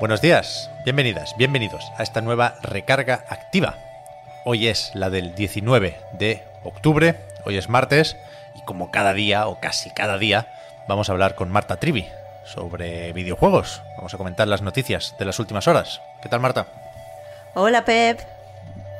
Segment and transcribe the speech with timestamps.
[0.00, 3.74] Buenos días, bienvenidas, bienvenidos a esta nueva recarga activa.
[4.44, 8.16] Hoy es la del 19 de octubre, hoy es martes,
[8.54, 10.46] y como cada día, o casi cada día,
[10.86, 12.06] vamos a hablar con Marta Trivi
[12.44, 13.82] sobre videojuegos.
[13.96, 16.00] Vamos a comentar las noticias de las últimas horas.
[16.22, 16.66] ¿Qué tal, Marta?
[17.54, 18.20] Hola, Pep.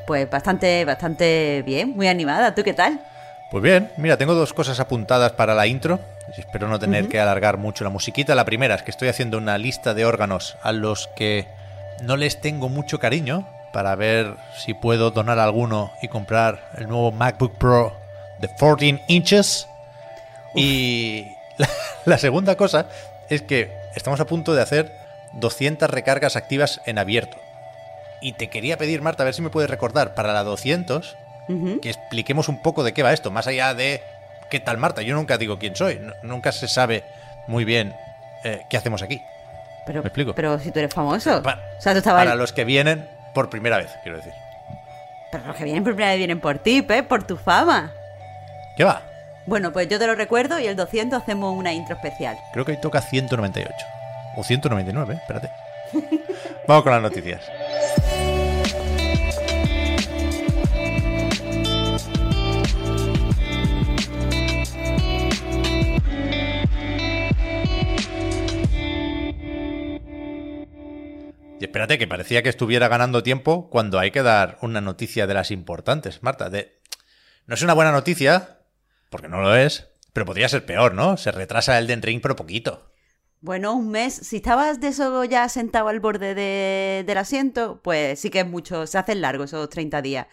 [0.05, 2.57] Pues bastante, bastante bien, muy animada.
[2.57, 3.01] ¿Tú qué tal?
[3.51, 6.01] Pues bien, mira, tengo dos cosas apuntadas para la intro.
[6.37, 8.35] Espero no tener que alargar mucho la musiquita.
[8.35, 11.49] La primera es que estoy haciendo una lista de órganos a los que
[12.03, 17.11] no les tengo mucho cariño para ver si puedo donar alguno y comprar el nuevo
[17.11, 17.97] MacBook Pro
[18.39, 19.67] de 14 inches.
[20.55, 21.71] Y la,
[22.05, 22.87] la segunda cosa
[23.31, 24.93] es que estamos a punto de hacer
[25.33, 27.39] 200 recargas activas en abierto.
[28.21, 31.17] Y te quería pedir, Marta, a ver si me puedes recordar para la 200
[31.81, 34.03] que expliquemos un poco de qué va esto, más allá de
[34.51, 35.03] qué tal Marta.
[35.03, 37.05] Yo nunca digo quién soy, nunca se sabe
[37.47, 37.95] muy bien
[38.45, 39.23] eh, qué hacemos aquí.
[39.87, 40.35] Pero, ¿Me explico?
[40.35, 41.43] Pero si tú eres famoso.
[41.43, 42.23] Pa- o sea, tú estabas...
[42.25, 44.33] Para los que vienen por primera vez, quiero decir.
[45.33, 47.93] Pero los que vienen por primera vez vienen por ti, Pep, por tu fama.
[48.77, 49.03] ¿Qué va?
[49.47, 52.37] Bueno, pues yo te lo recuerdo y el 200 hacemos una intro especial.
[52.53, 53.73] Creo que hoy toca 198.
[54.37, 55.51] O 199, eh, espérate.
[56.69, 57.41] Vamos con las noticias.
[71.69, 75.51] Espérate, que parecía que estuviera ganando tiempo cuando hay que dar una noticia de las
[75.51, 76.51] importantes, Marta.
[76.51, 76.81] De...
[77.47, 78.61] No es una buena noticia,
[79.11, 81.17] porque no lo es, pero podría ser peor, ¿no?
[81.17, 82.91] Se retrasa el Den Ring, pero poquito.
[83.41, 84.15] Bueno, un mes.
[84.15, 88.47] Si estabas de eso ya sentado al borde de- del asiento, pues sí que es
[88.47, 88.87] mucho.
[88.87, 90.27] Se hacen largos esos 30 días.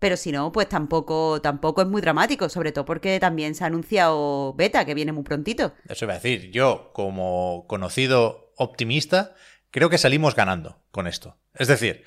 [0.00, 3.68] Pero si no, pues tampoco, tampoco es muy dramático, sobre todo porque también se ha
[3.68, 5.72] anunciado beta, que viene muy prontito.
[5.88, 9.34] Eso iba a decir, yo como conocido optimista,
[9.70, 11.36] creo que salimos ganando con esto.
[11.54, 12.04] Es decir,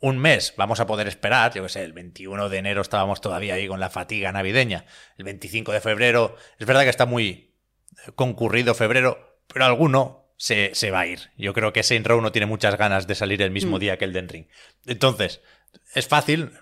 [0.00, 3.54] un mes vamos a poder esperar, yo que sé, el 21 de enero estábamos todavía
[3.54, 4.84] ahí con la fatiga navideña,
[5.16, 7.54] el 25 de febrero, es verdad que está muy
[8.14, 11.30] concurrido febrero, pero alguno se, se va a ir.
[11.36, 13.80] Yo creo que Saint Row no tiene muchas ganas de salir el mismo Mm.
[13.80, 14.46] día que el Den Ring.
[14.86, 15.40] Entonces,
[15.94, 16.52] es fácil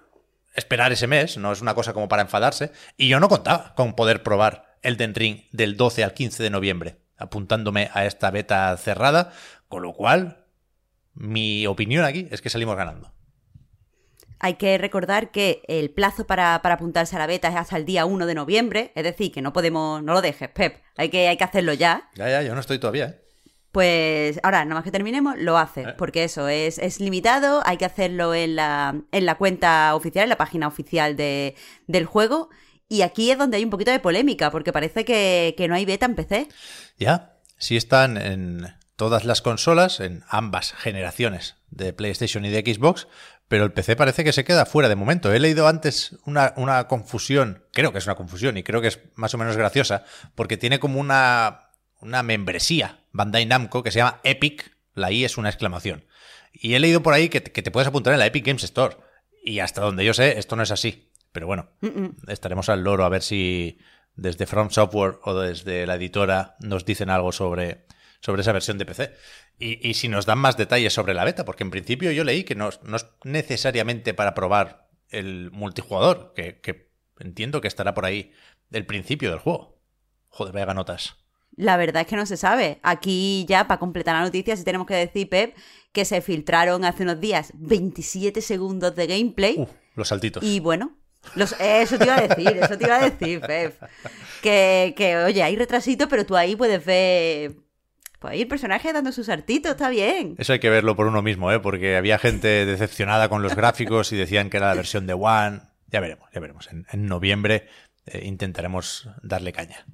[0.54, 3.94] esperar ese mes, no es una cosa como para enfadarse, y yo no contaba con
[3.94, 8.74] poder probar el Den Ring del 12 al 15 de noviembre, apuntándome a esta beta
[8.78, 9.32] cerrada,
[9.68, 10.44] con lo cual
[11.14, 13.12] mi opinión aquí es que salimos ganando.
[14.38, 17.86] Hay que recordar que el plazo para, para apuntarse a la beta es hasta el
[17.86, 21.28] día 1 de noviembre, es decir, que no podemos, no lo dejes, Pep, hay que,
[21.28, 22.10] hay que hacerlo ya.
[22.16, 23.20] Ya, ya, yo no estoy todavía, ¿eh?
[23.72, 25.94] Pues ahora, nada más que terminemos, lo hace, Eh.
[25.98, 30.28] porque eso es, es limitado, hay que hacerlo en la, en la cuenta oficial, en
[30.30, 31.54] la página oficial de,
[31.86, 32.48] del juego,
[32.88, 35.84] y aquí es donde hay un poquito de polémica, porque parece que, que no hay
[35.86, 36.48] beta en PC.
[36.98, 38.66] Ya, sí están en
[38.96, 43.08] todas las consolas, en ambas generaciones de PlayStation y de Xbox,
[43.48, 45.32] pero el PC parece que se queda fuera de momento.
[45.32, 49.00] He leído antes una, una confusión, creo que es una confusión y creo que es
[49.14, 51.70] más o menos graciosa, porque tiene como una,
[52.00, 56.04] una membresía Bandai Namco que se llama Epic, la I es una exclamación.
[56.52, 58.64] Y he leído por ahí que, te- que te puedes apuntar en la Epic Games
[58.64, 58.96] Store.
[59.44, 61.12] Y hasta donde yo sé, esto no es así.
[61.32, 61.68] Pero bueno,
[62.28, 63.78] estaremos al loro a ver si
[64.14, 67.84] desde From Software o desde la editora nos dicen algo sobre,
[68.20, 69.12] sobre esa versión de PC.
[69.58, 72.44] Y, y si nos dan más detalles sobre la beta, porque en principio yo leí
[72.44, 76.90] que no, es- no es necesariamente para probar el multijugador, que, que
[77.20, 78.32] entiendo que estará por ahí
[78.70, 79.78] del principio del juego.
[80.28, 81.16] Joder, vaya notas.
[81.56, 82.80] La verdad es que no se sabe.
[82.82, 85.56] Aquí ya, para completar la noticia, sí tenemos que decir, Pep,
[85.92, 89.54] que se filtraron hace unos días 27 segundos de gameplay.
[89.56, 90.42] Uh, los saltitos.
[90.42, 90.98] Y bueno,
[91.34, 93.80] los, eso te iba a decir, eso te iba a decir, Pep.
[94.42, 97.56] Que, que, oye, hay retrasito, pero tú ahí puedes ver.
[98.26, 100.34] Pues ahí el personaje dando sus artitos, está bien.
[100.38, 101.60] Eso hay que verlo por uno mismo, ¿eh?
[101.60, 105.60] porque había gente decepcionada con los gráficos y decían que era la versión de One.
[105.86, 106.66] Ya veremos, ya veremos.
[106.72, 107.68] En, en noviembre
[108.04, 109.86] eh, intentaremos darle caña.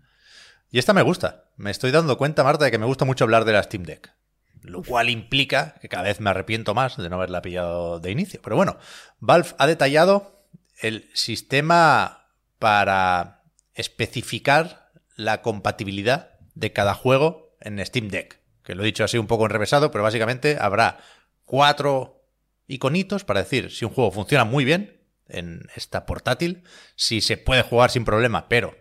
[0.71, 1.45] Y esta me gusta.
[1.59, 4.15] Me estoy dando cuenta, Marta, de que me gusta mucho hablar de la Steam Deck.
[4.63, 8.41] Lo cual implica que cada vez me arrepiento más de no haberla pillado de inicio.
[8.43, 8.79] Pero bueno,
[9.21, 10.47] Valve ha detallado
[10.81, 12.29] el sistema
[12.59, 13.43] para
[13.75, 18.41] especificar la compatibilidad de cada juego en Steam Deck.
[18.63, 20.99] Que lo he dicho así un poco enrevesado, pero básicamente habrá
[21.45, 22.25] cuatro
[22.67, 26.63] iconitos para decir si un juego funciona muy bien en esta portátil,
[26.95, 28.75] si se puede jugar sin problema, pero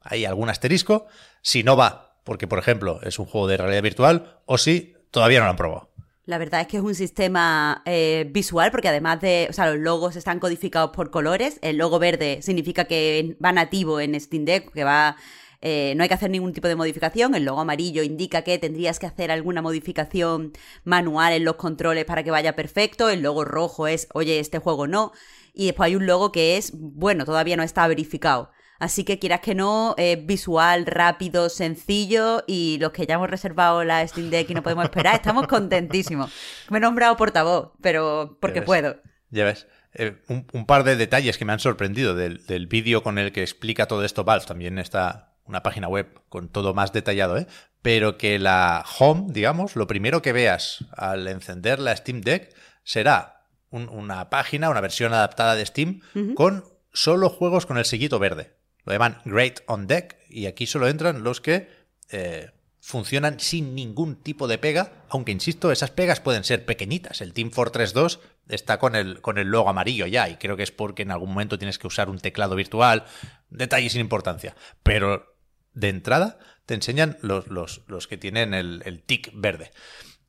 [0.00, 1.06] hay algún asterisco,
[1.42, 5.40] si no va, porque por ejemplo es un juego de realidad virtual, o si todavía
[5.40, 5.90] no lo han probado.
[6.26, 9.78] La verdad es que es un sistema eh, visual porque además de, o sea, los
[9.78, 11.58] logos están codificados por colores.
[11.60, 15.16] El logo verde significa que va nativo en Steam Deck, que va,
[15.66, 17.34] eh, no hay que hacer ningún tipo de modificación.
[17.34, 20.52] El logo amarillo indica que tendrías que hacer alguna modificación
[20.84, 23.08] manual en los controles para que vaya perfecto.
[23.08, 25.12] El logo rojo es, oye, este juego no.
[25.54, 28.50] Y después hay un logo que es, bueno, todavía no está verificado.
[28.78, 33.84] Así que quieras que no, es visual, rápido, sencillo y los que ya hemos reservado
[33.84, 36.30] la Steam Deck y no podemos esperar, estamos contentísimos.
[36.68, 38.96] Me he nombrado portavoz, pero porque puedo.
[39.30, 39.66] Ya ves.
[39.94, 43.40] Eh, un, par de detalles que me han sorprendido del, del vídeo con el que
[43.40, 44.44] explica todo esto Valve.
[44.44, 47.46] También está una página web con todo más detallado, ¿eh?
[47.82, 53.46] Pero que la home, digamos, lo primero que veas al encender la Steam Deck será
[53.70, 56.00] una página, una versión adaptada de Steam
[56.34, 58.54] con solo juegos con el sellito verde.
[58.84, 61.68] Lo llaman Great on Deck y aquí solo entran los que
[62.10, 62.50] eh,
[62.80, 67.22] funcionan sin ningún tipo de pega, aunque insisto, esas pegas pueden ser pequeñitas.
[67.22, 70.62] El Team Fortress 2 está con el, con el logo amarillo ya y creo que
[70.62, 73.06] es porque en algún momento tienes que usar un teclado virtual,
[73.48, 74.54] detalles sin importancia.
[74.82, 75.33] Pero
[75.74, 79.70] de entrada te enseñan los, los, que tienen el, el tic verde.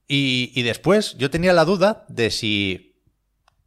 [0.08, 3.02] Y, y, después yo tenía la duda de si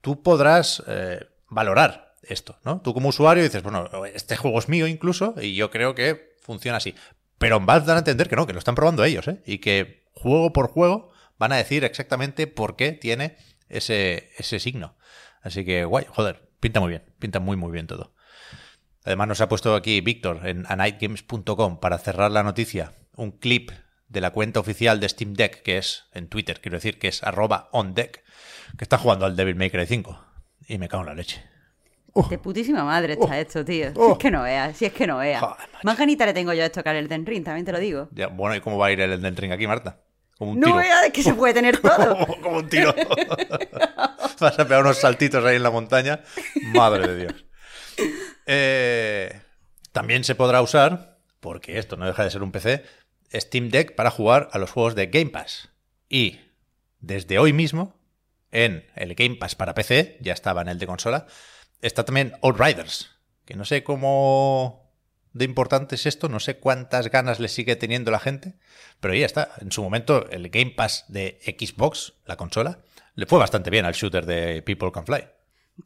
[0.01, 2.81] tú podrás eh, valorar esto, ¿no?
[2.81, 6.77] Tú como usuario dices, bueno, este juego es mío incluso y yo creo que funciona
[6.77, 6.95] así.
[7.39, 9.43] Pero en Valve a entender que no, que lo están probando ellos, ¿eh?
[9.47, 13.37] Y que juego por juego van a decir exactamente por qué tiene
[13.69, 14.97] ese, ese signo.
[15.43, 18.15] Así que, guay, joder, pinta muy bien, pinta muy, muy bien todo.
[19.09, 23.71] Además nos ha puesto aquí Víctor en anightgames.com para cerrar la noticia un clip
[24.07, 27.23] de la cuenta oficial de Steam Deck, que es en Twitter, quiero decir que es
[27.23, 28.23] arroba ondeck,
[28.77, 30.25] que está jugando al Devil May Cry 5.
[30.69, 31.43] Y me cago en la leche.
[32.13, 32.29] Oh.
[32.29, 33.33] De putísima madre está oh.
[33.33, 33.87] esto, tío.
[33.87, 34.19] Si es oh.
[34.19, 35.43] que no veas, si es que no veas.
[35.85, 38.11] Más ganita le tengo yo a esto que al Elden Ring, también te lo digo.
[38.33, 40.03] bueno, ¿y cómo va a ir el Elden Ring aquí, Marta?
[40.37, 40.69] Como un tiro.
[40.69, 42.27] No veas que se puede tener todo.
[42.43, 42.95] como un tiro.
[44.39, 46.21] Vas a pegar unos saltitos ahí en la montaña.
[46.75, 47.48] Madre de Dios.
[48.51, 49.43] Eh,
[49.93, 52.83] también se podrá usar, porque esto no deja de ser un PC,
[53.33, 55.69] Steam Deck para jugar a los juegos de Game Pass.
[56.09, 56.41] Y
[56.99, 58.01] desde hoy mismo,
[58.51, 61.27] en el Game Pass para PC, ya estaba en el de consola,
[61.83, 63.11] está también Outriders,
[63.45, 64.91] que no sé cómo
[65.35, 68.55] de importante es esto, no sé cuántas ganas le sigue teniendo la gente,
[68.99, 69.53] pero ya está.
[69.61, 72.81] En su momento, el Game Pass de Xbox, la consola,
[73.15, 75.29] le fue bastante bien al shooter de People Can Fly.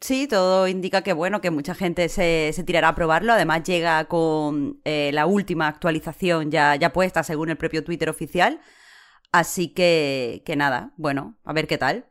[0.00, 3.32] Sí, todo indica que bueno, que mucha gente se, tirará a probarlo.
[3.32, 8.60] Además, llega con eh, la última actualización ya, ya puesta según el propio Twitter oficial.
[9.32, 12.06] Así que, que nada, bueno, a ver qué tal.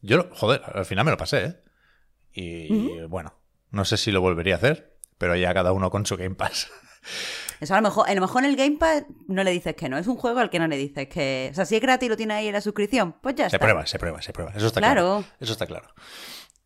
[0.00, 1.60] Yo, joder, al final me lo pasé, ¿eh?
[2.32, 3.34] Y bueno,
[3.70, 6.68] no sé si lo volvería a hacer, pero ya cada uno con su Game Pass.
[7.60, 9.88] Eso a lo mejor, a lo mejor en el Game Pass no le dices que
[9.88, 11.48] no, es un juego al que no le dices que.
[11.52, 13.56] O sea, si es gratis y lo tiene ahí en la suscripción, pues ya se
[13.56, 13.58] está.
[13.58, 14.52] Se prueba, se prueba, se prueba.
[14.54, 15.24] Eso está claro.
[15.38, 15.88] Eso está claro.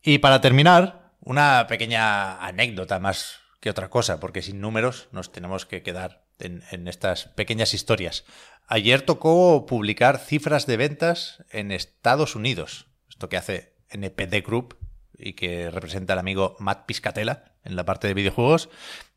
[0.02, 5.66] Y para terminar, una pequeña anécdota más que otra cosa, porque sin números nos tenemos
[5.66, 8.24] que quedar en, estas pequeñas historias.
[8.66, 12.86] Ayer tocó publicar cifras de ventas en Estados Unidos.
[13.08, 14.76] Esto que hace NPD Group,
[15.18, 18.70] y que representa al amigo Matt Piscatella en la parte de videojuegos.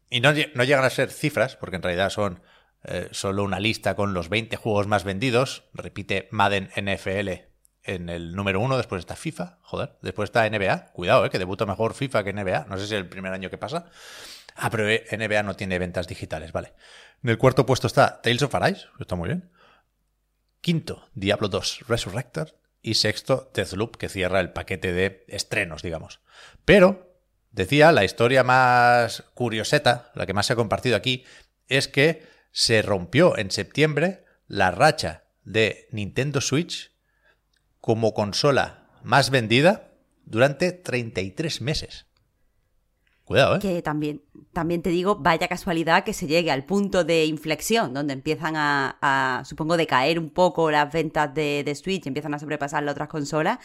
[0.10, 2.42] Y no, llegan a ser cifras, porque en realidad son
[2.84, 5.66] eh, solo una lista con los 20 juegos más vendidos.
[5.74, 7.51] Repite Madden NFL
[7.84, 10.92] en el número uno, después está FIFA, joder, después está NBA.
[10.94, 12.66] Cuidado, eh, que debuta mejor FIFA que NBA.
[12.70, 13.86] No sé si es el primer año que pasa.
[14.56, 16.74] Ah, pero eh, NBA no tiene ventas digitales, vale.
[17.24, 19.52] En el cuarto puesto está Tales of Arise, está muy bien.
[20.62, 26.20] Quinto, Diablo 2 Resurrected y sexto Deathloop, que cierra el paquete de estrenos, digamos.
[26.66, 27.16] Pero,
[27.52, 31.26] decía, la historia más curioseta, la que más se ha compartido aquí,
[31.68, 36.91] es que se rompió en septiembre la racha de Nintendo Switch
[37.82, 39.92] como consola más vendida
[40.26, 42.06] durante 33 meses.
[43.26, 43.60] Cuidado, ¿eh?
[43.60, 44.24] Que también,
[44.54, 49.44] también te digo, vaya casualidad que se llegue al punto de inflexión, donde empiezan a,
[49.46, 53.60] supongo, decaer un poco las ventas de, de Switch, empiezan a sobrepasar las otras consolas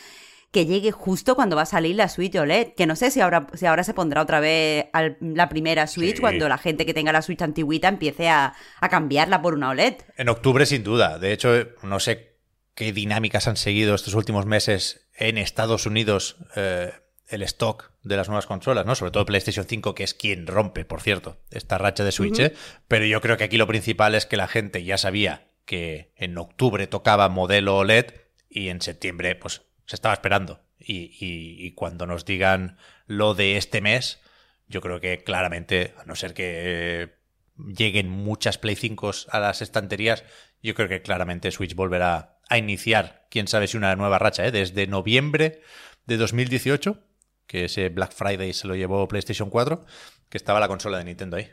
[0.56, 2.74] que llegue justo cuando va a salir la Switch OLED.
[2.74, 4.86] Que no sé si ahora, si ahora se pondrá otra vez
[5.20, 8.54] la primera Switch cuando la gente que tenga la Switch antiguita empiece a,
[8.88, 9.96] cambiarla por una OLED.
[10.16, 11.18] En octubre, sin duda.
[11.18, 11.50] De hecho,
[11.82, 12.35] no sé
[12.76, 16.36] qué dinámicas han seguido estos últimos meses en Estados Unidos.
[16.54, 16.92] Eh,
[17.28, 18.94] el stock de las nuevas consolas, ¿no?
[18.94, 22.54] Sobre todo PlayStation 5, que es quien rompe, por cierto, esta racha de Switch, ¿eh?
[22.86, 26.38] Pero yo creo que aquí lo principal es que la gente ya sabía que en
[26.38, 28.12] octubre tocaba modelo OLED
[28.48, 30.62] y en septiembre, pues, se estaba esperando.
[30.78, 34.20] Y, y cuando nos digan lo de este mes,
[34.68, 37.16] yo creo que claramente, a no ser que
[37.56, 40.22] lleguen muchas Play 5 a las estanterías,
[40.62, 44.52] yo creo que claramente Switch volverá a iniciar, quién sabe si una nueva racha, ¿eh?
[44.52, 45.62] desde noviembre
[46.06, 46.98] de 2018,
[47.46, 49.84] que ese Black Friday se lo llevó PlayStation 4,
[50.28, 51.48] que estaba la consola de Nintendo ahí.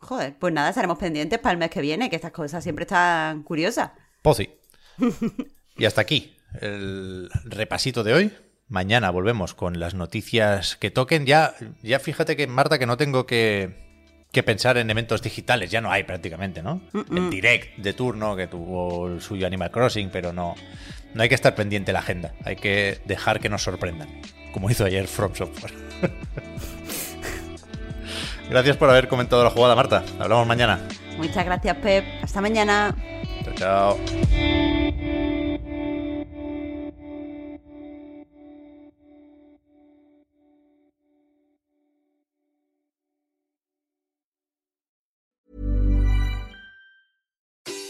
[0.00, 3.42] Joder, pues nada, estaremos pendientes para el mes que viene, que estas cosas siempre están
[3.42, 3.90] curiosas.
[4.22, 4.50] Pozi.
[5.76, 8.32] y hasta aquí el repasito de hoy.
[8.68, 11.24] Mañana volvemos con las noticias que toquen.
[11.26, 13.87] Ya, ya fíjate que, Marta, que no tengo que,
[14.32, 15.70] que pensar en eventos digitales.
[15.70, 16.80] Ya no hay prácticamente, ¿no?
[17.10, 20.54] El direct de turno que tuvo el suyo Animal Crossing, pero no,
[21.14, 22.34] no hay que estar pendiente de la agenda.
[22.44, 24.08] Hay que dejar que nos sorprendan.
[24.52, 25.72] Como hizo ayer From Software.
[28.50, 30.04] gracias por haber comentado la jugada, Marta.
[30.18, 30.80] Hablamos mañana.
[31.16, 32.04] Muchas gracias, Pep.
[32.22, 32.94] Hasta mañana.
[33.44, 34.67] Chao, chao.